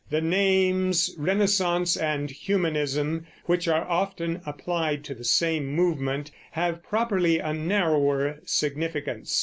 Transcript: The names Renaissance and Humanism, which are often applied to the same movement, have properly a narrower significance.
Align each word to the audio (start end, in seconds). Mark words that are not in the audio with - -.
The 0.09 0.19
names 0.19 1.13
Renaissance 1.15 1.95
and 1.95 2.31
Humanism, 2.31 3.27
which 3.45 3.67
are 3.67 3.87
often 3.87 4.41
applied 4.47 5.03
to 5.03 5.13
the 5.13 5.23
same 5.23 5.67
movement, 5.67 6.31
have 6.53 6.81
properly 6.81 7.37
a 7.37 7.53
narrower 7.53 8.39
significance. 8.43 9.39